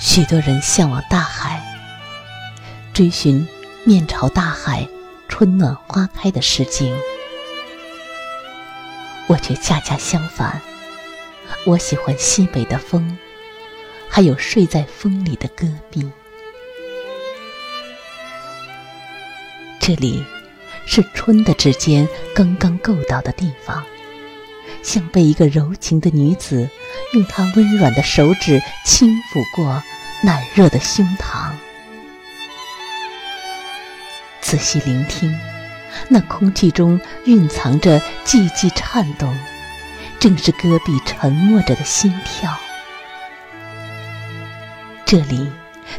[0.00, 1.62] 许多人向往大海，
[2.94, 3.46] 追寻
[3.84, 4.88] 面朝大海、
[5.28, 6.96] 春暖花开的诗境。
[9.26, 10.58] 我却恰恰相反，
[11.66, 13.14] 我喜欢西北的风，
[14.08, 16.10] 还有睡在风里的戈壁。
[19.78, 20.24] 这里
[20.86, 23.84] 是春的指尖刚刚够到的地方，
[24.82, 26.68] 像被一个柔情的女子
[27.12, 29.82] 用她温软的手指轻抚过。
[30.22, 31.50] 暖热的胸膛，
[34.42, 35.34] 仔细聆听，
[36.08, 39.34] 那空气中蕴藏着寂寂颤动，
[40.18, 42.54] 正是戈壁沉默着的心跳。
[45.06, 45.50] 这里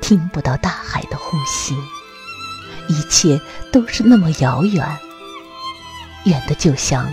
[0.00, 1.74] 听不到大海的呼吸，
[2.86, 3.40] 一切
[3.72, 4.96] 都是那么遥远，
[6.24, 7.12] 远的就像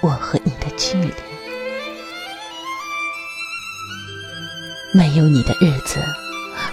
[0.00, 1.35] 我和你的距离。
[4.96, 6.02] 没有你的日子，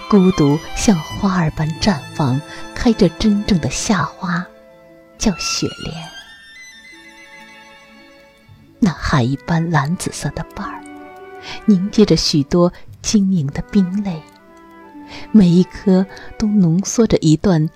[0.09, 2.39] 孤独像花儿般绽放，
[2.73, 4.47] 开着真正的夏花，
[5.17, 6.09] 叫雪莲。
[8.79, 10.81] 那海一般蓝紫色的瓣儿，
[11.65, 14.23] 凝结着许多晶莹的冰泪，
[15.33, 16.05] 每一颗
[16.39, 17.69] 都浓缩着一段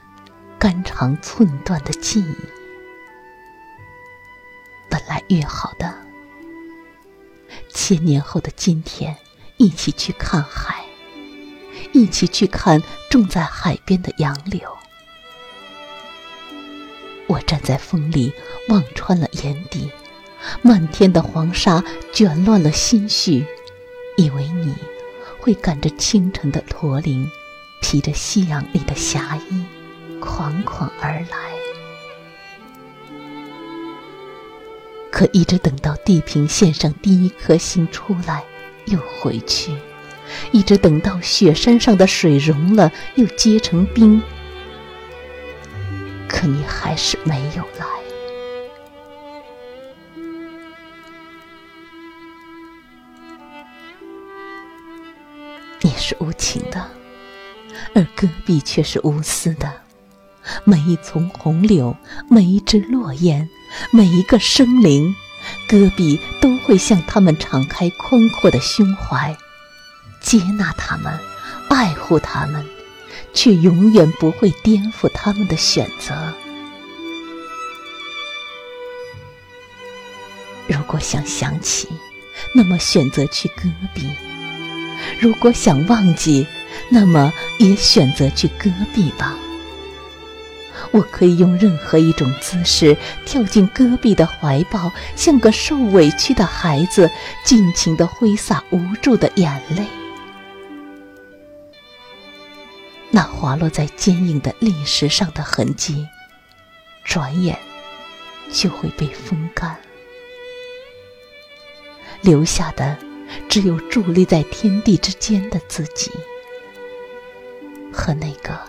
[0.58, 2.36] 肝肠寸断的记忆。
[4.90, 5.94] 本来约好的，
[7.74, 9.14] 千年后的今天。
[9.58, 10.86] 一起去看海，
[11.92, 14.78] 一起去看种在海边的杨柳。
[17.28, 18.32] 我站在风里，
[18.70, 19.92] 望穿了眼底，
[20.62, 21.84] 漫天的黄沙
[22.14, 23.46] 卷乱了心绪，
[24.16, 24.76] 以为你
[25.40, 27.28] 会赶着清晨的驼铃，
[27.82, 29.66] 披着夕阳里的霞衣，
[30.20, 31.38] 款款而来。
[35.12, 38.44] 可一直等到地平线上第一颗星出来。
[38.88, 39.72] 又回去，
[40.52, 44.22] 一直等到雪山上的水融了，又结成冰。
[46.28, 47.86] 可你还是没有来。
[55.82, 56.90] 你是无情的，
[57.94, 59.72] 而戈壁却是无私的。
[60.64, 61.96] 每一丛红柳，
[62.30, 63.48] 每一只落雁，
[63.92, 65.14] 每一个生灵。
[65.68, 69.36] 戈壁都会向他们敞开宽阔的胸怀，
[70.22, 71.20] 接纳他们，
[71.70, 72.66] 爱护他们，
[73.34, 76.34] 却永远不会颠覆他们的选择。
[80.68, 81.88] 如果想想起，
[82.54, 83.64] 那么选择去戈
[83.94, 84.04] 壁；
[85.20, 86.46] 如果想忘记，
[86.90, 89.36] 那么也选择去戈壁吧。
[90.92, 97.10] 我可以用任何一种姿势跳进戈壁的怀抱，像个受委屈的孩子，
[97.44, 99.86] 尽情地挥洒无助的眼泪。
[103.10, 106.08] 那滑落在坚硬的砾石上的痕迹，
[107.04, 107.58] 转眼
[108.52, 109.78] 就会被风干，
[112.22, 112.98] 留下的
[113.48, 116.12] 只有伫立在天地之间的自己
[117.94, 118.67] 和那个。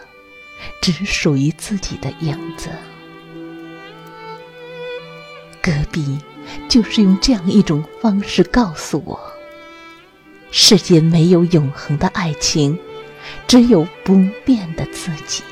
[0.81, 2.69] 只属于自己的影子。
[5.61, 6.19] 戈壁
[6.69, 9.21] 就是用这样一种方式告诉我：
[10.51, 12.79] 世间没有永恒的爱情，
[13.47, 15.43] 只有不变的自己。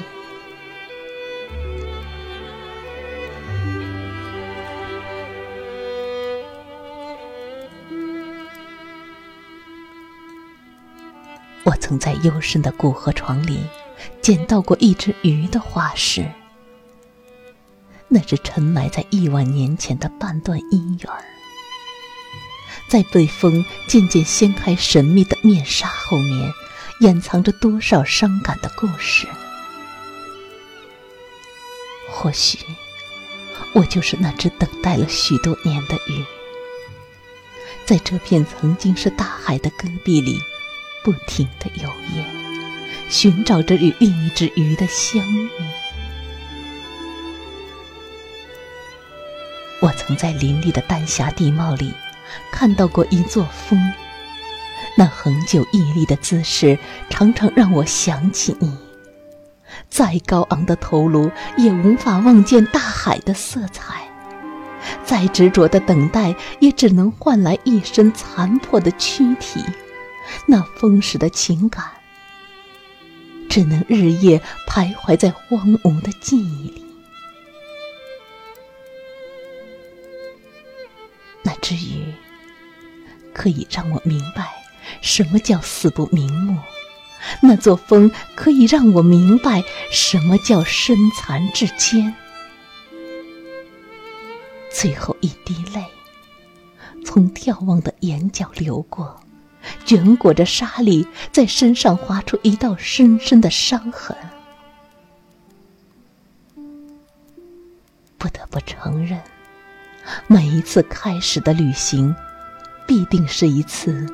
[11.64, 13.60] 我曾在幽深的古河床里。
[14.20, 16.30] 捡到过一只鱼的化石，
[18.08, 21.12] 那是沉埋在亿万年前的半段姻缘，
[22.88, 26.52] 在被风渐渐掀开神秘的面纱后面，
[27.00, 29.26] 掩藏着多少伤感的故事？
[32.08, 32.58] 或许，
[33.74, 36.24] 我就是那只等待了许多年的鱼，
[37.84, 40.40] 在这片曾经是大海的戈壁里，
[41.04, 42.45] 不停的游曳。
[43.08, 45.48] 寻找着与另一只鱼的相遇。
[49.80, 51.92] 我曾在林立的丹霞地貌里
[52.50, 53.78] 看到过一座峰，
[54.96, 56.78] 那恒久屹立的姿势，
[57.10, 58.76] 常常让我想起你。
[59.90, 63.92] 再高昂的头颅，也无法望见大海的色彩；
[65.04, 69.62] 再执着的等待，也只能换来一身残破的躯体。
[70.46, 71.84] 那丰实的情感，
[73.56, 74.38] 只能日夜
[74.68, 76.84] 徘徊在荒芜的记忆里。
[81.42, 82.12] 那至于
[83.32, 84.62] 可以让我明白
[85.00, 86.58] 什么叫死不瞑目，
[87.40, 92.14] 那座峰可以让我明白什么叫身残志坚。
[94.70, 95.82] 最后一滴泪
[97.06, 99.18] 从眺望的眼角流过。
[99.86, 104.14] 卷裹着沙粒，在身上划出一道深深的伤痕。
[108.18, 109.22] 不得不承认，
[110.26, 112.14] 每一次开始的旅行，
[112.86, 114.04] 必定是一次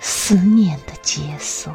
[0.00, 1.70] 思念的结束。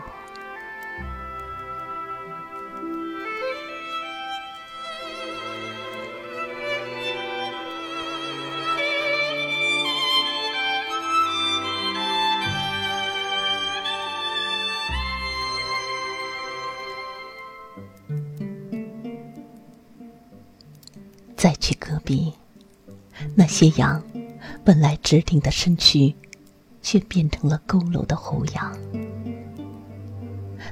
[21.43, 22.31] 再去戈壁，
[23.35, 24.01] 那些羊
[24.63, 26.15] 本来直挺的身躯，
[26.81, 28.71] 却变成了佝偻的猴羊；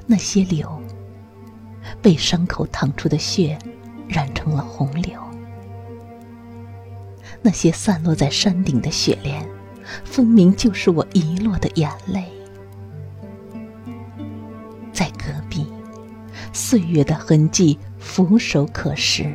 [0.06, 0.80] 那些柳
[2.00, 3.58] 被伤口淌出的血
[4.08, 5.20] 染成了红柳；
[7.42, 9.46] 那些散落在山顶的雪莲，
[10.06, 12.24] 分明就是我遗落的眼泪。
[14.90, 15.66] 在戈壁，
[16.54, 19.30] 岁月的痕迹俯首可视。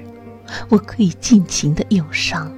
[0.69, 2.51] 我可以尽情的忧伤，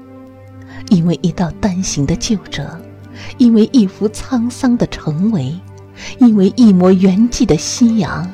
[0.90, 2.80] 因为一道单行的旧辙，
[3.38, 5.58] 因为一幅沧桑的城围，
[6.20, 8.32] 因为一抹圆寂的夕阳，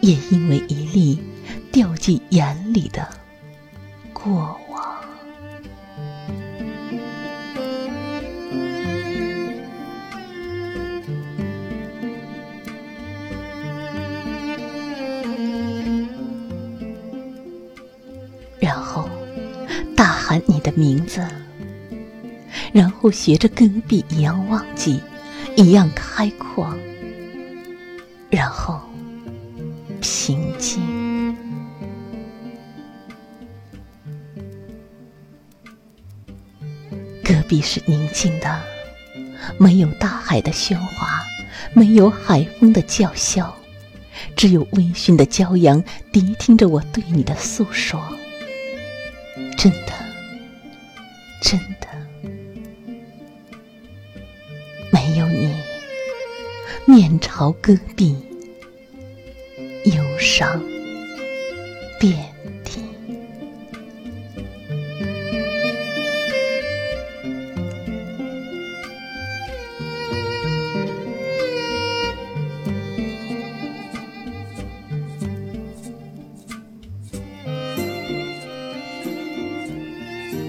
[0.00, 1.18] 也因为一粒
[1.70, 3.06] 掉进眼里的
[4.12, 4.63] 过往。
[18.64, 19.06] 然后，
[19.94, 21.22] 大喊你的名字，
[22.72, 25.02] 然后学着戈壁一样忘记，
[25.54, 26.74] 一样开阔，
[28.30, 28.80] 然后
[30.00, 31.36] 平静。
[37.22, 38.62] 戈壁是宁静的，
[39.58, 41.22] 没有大海的喧哗，
[41.74, 43.54] 没有海风的叫嚣，
[44.34, 48.00] 只有微醺的骄阳谛听着我对你的诉说。
[49.56, 49.92] 真的，
[51.40, 51.88] 真的，
[54.92, 55.54] 没有你，
[56.86, 58.14] 面朝戈壁，
[59.84, 60.60] 忧伤
[61.98, 62.33] 变。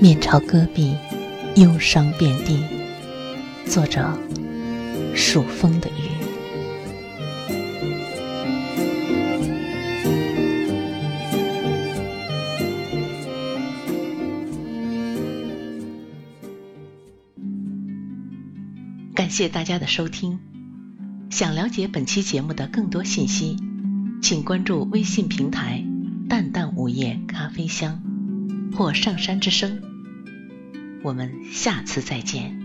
[0.05, 0.93] 面朝戈壁，
[1.55, 2.59] 忧伤遍地。
[3.65, 4.07] 作者：
[5.15, 5.93] 数风的雨。
[19.15, 20.37] 感谢大家的收听。
[21.31, 23.57] 想了解本期节目的更多信息，
[24.21, 25.83] 请关注微信平台
[26.29, 28.03] “淡淡午夜咖啡香”
[28.77, 29.81] 或“上山之声”。
[31.05, 32.64] 我们下次再见。